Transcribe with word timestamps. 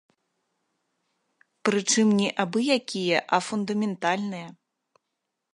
Прычым 1.69 2.07
не 2.21 2.29
абы-якія, 2.45 3.17
а 3.39 3.41
фундаментальныя! 3.49 4.47